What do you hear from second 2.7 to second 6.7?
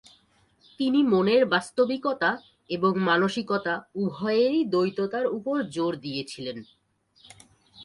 এবং মানসিকতা- উভয়েরই দ্বৈততার উপর জোর দিয়েছিলেন।